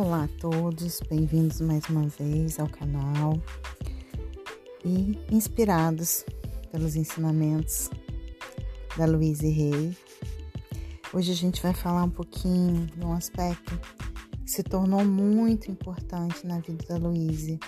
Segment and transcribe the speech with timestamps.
[0.00, 3.32] Olá a todos, bem-vindos mais uma vez ao canal
[4.84, 6.24] e inspirados
[6.70, 7.90] pelos ensinamentos
[8.96, 9.98] da Louise Rey.
[11.12, 13.76] Hoje a gente vai falar um pouquinho de um aspecto
[14.44, 17.58] que se tornou muito importante na vida da Louise,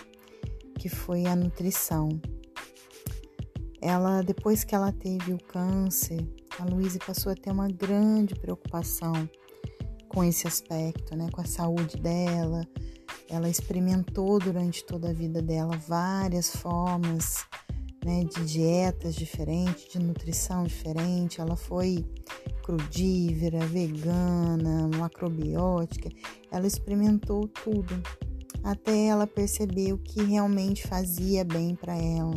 [0.78, 2.10] que foi a nutrição.
[3.82, 6.24] Ela, depois que ela teve o câncer,
[6.60, 9.28] a Louise passou a ter uma grande preocupação
[10.10, 12.66] com esse aspecto, né, com a saúde dela.
[13.28, 17.46] Ela experimentou durante toda a vida dela várias formas
[18.04, 21.40] né, de dietas diferentes, de nutrição diferente.
[21.40, 22.04] Ela foi
[22.64, 26.10] crudívera, vegana, macrobiótica.
[26.50, 28.02] Ela experimentou tudo
[28.64, 32.34] até ela perceber o que realmente fazia bem para ela.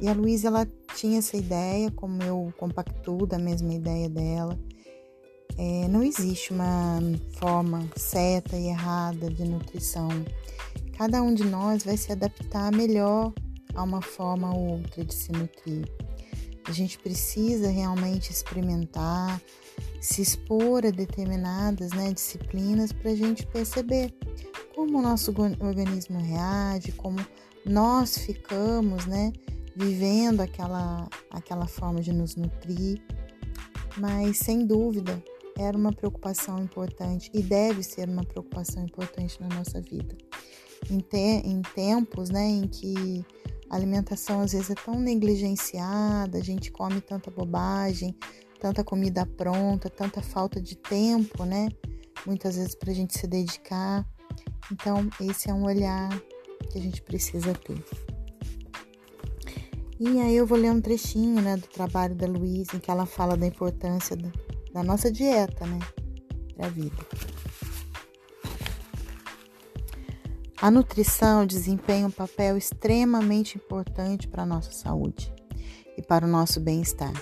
[0.00, 4.58] E a Luísa ela tinha essa ideia, como eu compactuo da mesma ideia dela,
[5.58, 7.00] é, não existe uma
[7.38, 10.08] forma certa e errada de nutrição.
[10.96, 13.32] Cada um de nós vai se adaptar melhor
[13.74, 15.86] a uma forma ou outra de se nutrir.
[16.66, 19.40] A gente precisa realmente experimentar,
[20.00, 24.12] se expor a determinadas né, disciplinas para a gente perceber
[24.74, 27.18] como o nosso organismo reage, como
[27.64, 29.32] nós ficamos, né,
[29.74, 33.00] vivendo aquela, aquela forma de nos nutrir.
[33.96, 35.22] Mas sem dúvida,
[35.58, 40.16] era uma preocupação importante e deve ser uma preocupação importante na nossa vida.
[40.90, 43.24] Em, te, em tempos né, em que
[43.70, 48.14] a alimentação às vezes é tão negligenciada, a gente come tanta bobagem,
[48.60, 51.68] tanta comida pronta, tanta falta de tempo, né?
[52.24, 54.06] Muitas vezes para a gente se dedicar.
[54.70, 56.10] Então, esse é um olhar
[56.70, 57.82] que a gente precisa ter.
[59.98, 63.06] E aí eu vou ler um trechinho né, do trabalho da Luísa, em que ela
[63.06, 64.30] fala da importância do,
[64.76, 65.78] da nossa dieta, né?
[66.54, 66.96] Para a vida.
[70.60, 75.32] A nutrição desempenha um papel extremamente importante para a nossa saúde
[75.96, 77.14] e para o nosso bem-estar.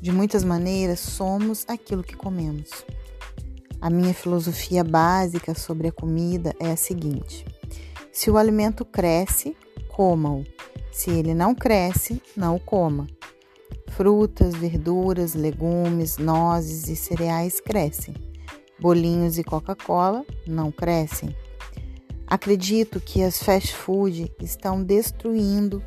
[0.00, 2.70] De muitas maneiras, somos aquilo que comemos.
[3.80, 7.44] A minha filosofia básica sobre a comida é a seguinte:
[8.12, 9.56] se o alimento cresce,
[9.88, 10.44] coma-o.
[10.92, 13.08] Se ele não cresce, não o coma.
[13.98, 18.14] Frutas, verduras, legumes, nozes e cereais crescem.
[18.78, 21.34] Bolinhos e Coca-Cola não crescem.
[22.24, 25.82] Acredito que as fast food estão destruindo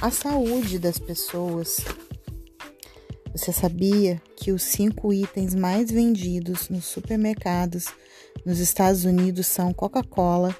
[0.00, 1.80] a saúde das pessoas.
[3.32, 7.86] Você sabia que os cinco itens mais vendidos nos supermercados
[8.46, 10.56] nos Estados Unidos são Coca-Cola,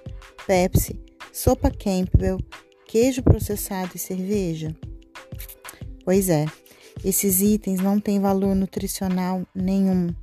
[0.48, 1.00] Pepsi,
[1.32, 2.40] sopa Campbell,
[2.88, 4.74] queijo processado e cerveja?
[6.04, 6.44] Pois é,
[7.04, 10.14] esses itens não têm valor nutricional nenhum.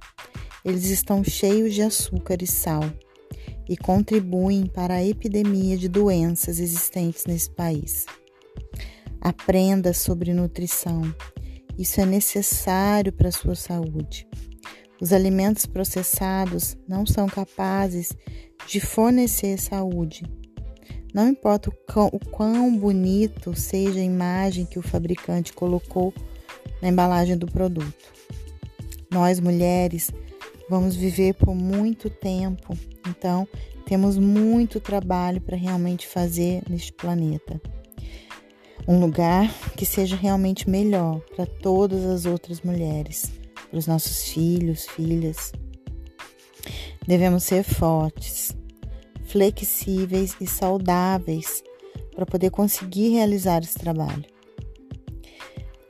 [0.64, 2.84] Eles estão cheios de açúcar e sal
[3.68, 8.06] e contribuem para a epidemia de doenças existentes nesse país.
[9.22, 11.02] Aprenda sobre nutrição.
[11.78, 14.28] Isso é necessário para a sua saúde.
[15.02, 18.14] Os alimentos processados não são capazes
[18.68, 20.24] de fornecer saúde.
[21.14, 26.14] Não importa o quão, bonito seja a imagem que o fabricante colocou
[26.82, 28.14] na embalagem do produto.
[29.12, 30.12] Nós mulheres
[30.70, 32.78] vamos viver por muito tempo,
[33.08, 33.48] então
[33.86, 37.62] temos muito trabalho para realmente fazer neste planeta.
[38.88, 43.32] Um lugar que seja realmente melhor para todas as outras mulheres,
[43.70, 45.52] para os nossos filhos, filhas.
[47.08, 48.56] Devemos ser fortes,
[49.26, 51.64] flexíveis e saudáveis
[52.16, 54.35] para poder conseguir realizar esse trabalho.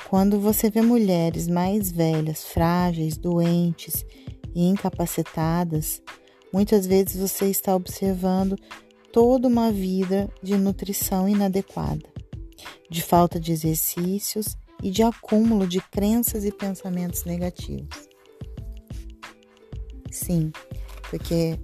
[0.09, 4.05] Quando você vê mulheres mais velhas, frágeis, doentes
[4.53, 6.01] e incapacitadas,
[6.53, 8.55] muitas vezes você está observando
[9.11, 12.07] toda uma vida de nutrição inadequada,
[12.89, 18.08] de falta de exercícios e de acúmulo de crenças e pensamentos negativos.
[20.11, 20.51] Sim,
[21.09, 21.59] porque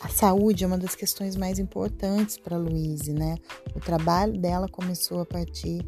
[0.00, 3.36] a saúde é uma das questões mais importantes para a Luíse, né?
[3.74, 5.84] O trabalho dela começou a partir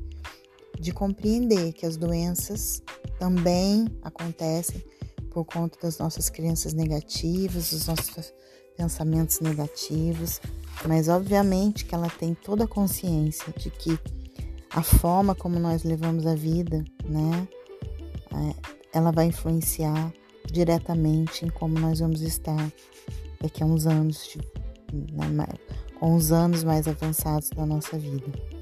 [0.79, 2.83] de compreender que as doenças
[3.19, 4.83] também acontecem
[5.31, 8.33] por conta das nossas crenças negativas, dos nossos
[8.77, 10.41] pensamentos negativos,
[10.87, 13.99] mas obviamente que ela tem toda a consciência de que
[14.71, 17.49] a forma como nós levamos a vida, né,
[18.33, 18.55] é,
[18.93, 20.13] ela vai influenciar
[20.51, 22.73] diretamente em como nós vamos estar
[23.41, 24.37] daqui a uns anos,
[24.93, 25.47] né,
[25.99, 28.56] com os anos mais avançados da nossa vida.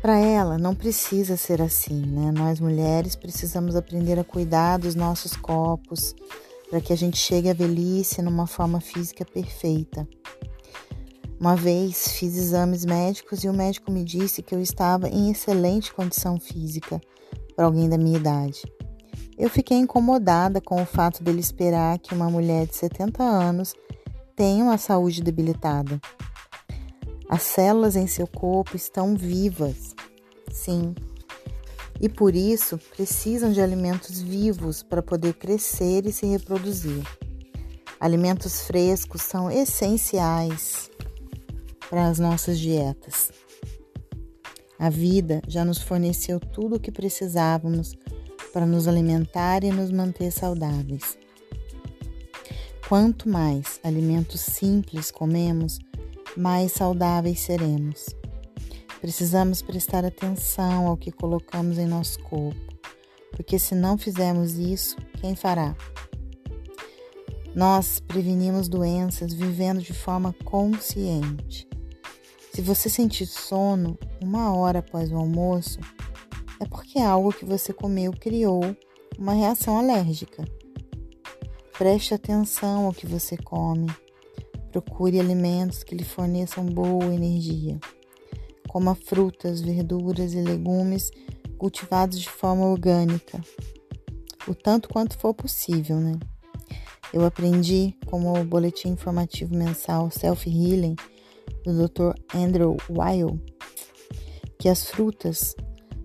[0.00, 2.32] Para ela, não precisa ser assim, né?
[2.32, 6.14] Nós mulheres precisamos aprender a cuidar dos nossos corpos,
[6.70, 10.08] para que a gente chegue à velhice numa forma física perfeita.
[11.38, 15.92] Uma vez fiz exames médicos e o médico me disse que eu estava em excelente
[15.92, 17.00] condição física
[17.54, 18.62] para alguém da minha idade.
[19.36, 23.74] Eu fiquei incomodada com o fato dele esperar que uma mulher de 70 anos
[24.36, 26.00] tenha uma saúde debilitada.
[27.32, 29.94] As células em seu corpo estão vivas,
[30.50, 30.96] sim,
[32.00, 37.04] e por isso precisam de alimentos vivos para poder crescer e se reproduzir.
[38.00, 40.90] Alimentos frescos são essenciais
[41.88, 43.30] para as nossas dietas.
[44.76, 47.94] A vida já nos forneceu tudo o que precisávamos
[48.52, 51.16] para nos alimentar e nos manter saudáveis.
[52.88, 55.78] Quanto mais alimentos simples comemos,
[56.36, 58.06] mais saudáveis seremos.
[59.00, 62.60] Precisamos prestar atenção ao que colocamos em nosso corpo,
[63.32, 65.74] porque se não fizermos isso, quem fará?
[67.54, 71.68] Nós prevenimos doenças vivendo de forma consciente.
[72.52, 75.80] Se você sentir sono uma hora após o almoço,
[76.60, 78.76] é porque algo que você comeu criou
[79.18, 80.44] uma reação alérgica.
[81.76, 83.86] Preste atenção ao que você come.
[84.70, 87.78] Procure alimentos que lhe forneçam boa energia.
[88.68, 91.10] Coma frutas, verduras e legumes
[91.58, 93.40] cultivados de forma orgânica,
[94.48, 96.18] o tanto quanto for possível, né?
[97.12, 100.94] Eu aprendi como o boletim informativo mensal Self Healing
[101.64, 102.14] do Dr.
[102.34, 103.38] Andrew Weil,
[104.58, 105.54] que as frutas,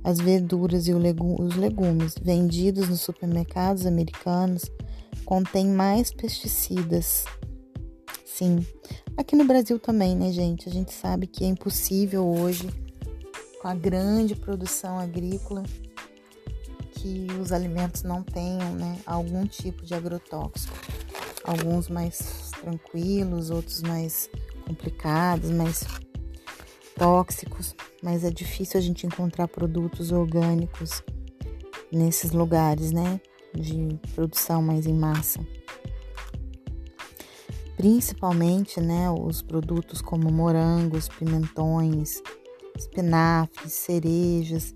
[0.04, 4.70] as verduras e os legumes vendidos nos supermercados americanos
[5.24, 7.24] contêm mais pesticidas.
[8.38, 8.68] Sim,
[9.16, 10.68] aqui no Brasil também, né, gente?
[10.68, 12.68] A gente sabe que é impossível hoje,
[13.62, 15.64] com a grande produção agrícola,
[16.92, 20.76] que os alimentos não tenham né, algum tipo de agrotóxico.
[21.46, 24.30] Alguns mais tranquilos, outros mais
[24.68, 25.86] complicados, mais
[27.00, 27.74] tóxicos,
[28.04, 31.02] mas é difícil a gente encontrar produtos orgânicos
[31.90, 33.18] nesses lugares, né,
[33.54, 35.40] de produção mais em massa.
[37.76, 42.22] Principalmente, né, os produtos como morangos, pimentões,
[42.76, 44.74] espinafres, cerejas,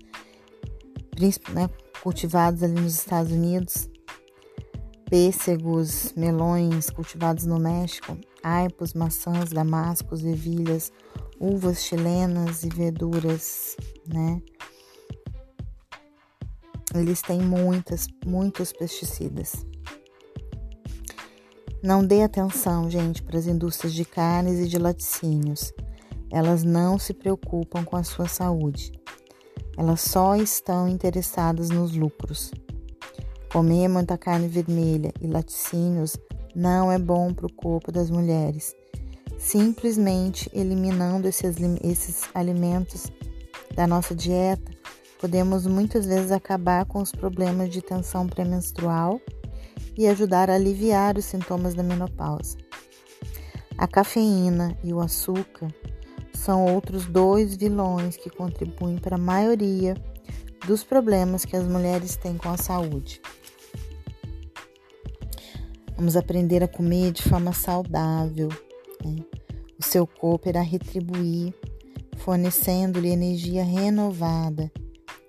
[1.52, 1.68] né,
[2.02, 3.88] cultivados ali nos Estados Unidos,
[5.08, 10.92] pêssegos, melões cultivados no México, aipos, maçãs, damascos, ervilhas,
[11.38, 13.76] uvas chilenas e verduras,
[14.06, 14.40] né?
[16.94, 19.64] Eles têm muitas, muitos pesticidas.
[21.82, 25.72] Não dê atenção, gente, para as indústrias de carnes e de laticínios.
[26.30, 28.92] Elas não se preocupam com a sua saúde.
[29.78, 32.50] Elas só estão interessadas nos lucros.
[33.50, 36.18] Comer muita carne vermelha e laticínios
[36.54, 38.76] não é bom para o corpo das mulheres.
[39.38, 43.10] Simplesmente eliminando esses, esses alimentos
[43.74, 44.70] da nossa dieta,
[45.18, 49.18] podemos muitas vezes acabar com os problemas de tensão pré-menstrual
[49.96, 52.56] e ajudar a aliviar os sintomas da menopausa.
[53.76, 55.68] A cafeína e o açúcar
[56.34, 59.94] são outros dois vilões que contribuem para a maioria
[60.66, 63.20] dos problemas que as mulheres têm com a saúde.
[65.96, 68.48] Vamos aprender a comer de forma saudável.
[69.04, 69.16] Né?
[69.78, 71.54] O seu corpo irá retribuir,
[72.16, 74.72] fornecendo-lhe energia renovada.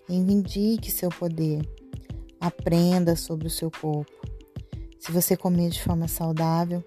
[0.08, 1.62] Reivindique seu poder.
[2.40, 4.21] Aprenda sobre o seu corpo.
[5.02, 6.84] Se você comer de forma saudável,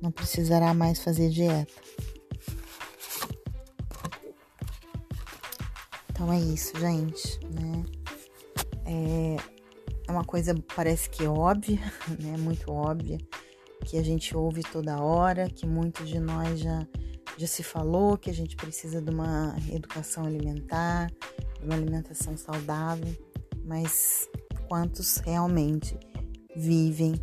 [0.00, 1.74] não precisará mais fazer dieta.
[6.10, 7.84] Então é isso, gente, né?
[8.86, 9.36] É,
[10.06, 11.80] é uma coisa parece que óbvia,
[12.22, 12.36] né?
[12.38, 13.18] Muito óbvia,
[13.84, 16.86] que a gente ouve toda hora, que muitos de nós já
[17.36, 21.10] já se falou que a gente precisa de uma educação alimentar,
[21.58, 23.12] de uma alimentação saudável,
[23.64, 24.28] mas
[24.68, 25.98] quantos realmente
[26.54, 27.14] vivem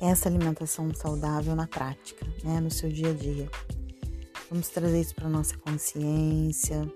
[0.00, 3.50] essa alimentação saudável na prática, né, no seu dia a dia?
[4.50, 6.90] Vamos trazer isso para nossa consciência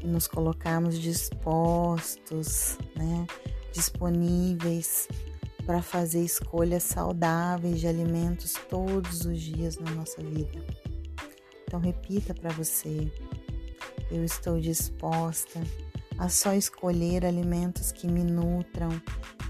[0.00, 3.26] e nos colocarmos dispostos, né,
[3.72, 5.08] disponíveis
[5.66, 10.64] para fazer escolhas saudáveis de alimentos todos os dias na nossa vida.
[11.64, 13.12] Então repita para você:
[14.10, 15.60] eu estou disposta
[16.18, 18.88] a só escolher alimentos que me nutram,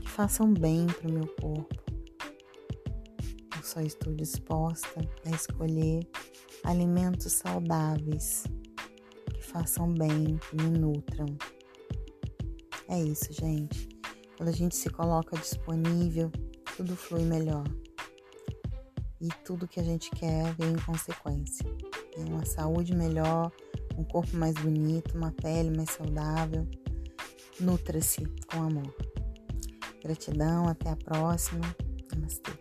[0.03, 1.88] que façam bem para o meu corpo.
[3.69, 6.09] Só estou disposta a escolher
[6.65, 8.45] alimentos saudáveis
[9.35, 11.27] que façam bem, que me nutram.
[12.89, 13.87] É isso, gente.
[14.39, 16.33] Quando a gente se coloca disponível
[16.79, 17.65] tudo flui melhor.
[19.21, 21.67] E tudo que a gente quer vem em consequência.
[22.17, 23.53] É uma saúde melhor,
[23.99, 26.67] um corpo mais bonito, uma pele mais saudável.
[27.61, 28.97] Nutra-se com amor.
[30.03, 31.67] Gratidão, até a próxima.
[32.11, 32.58] Namastê.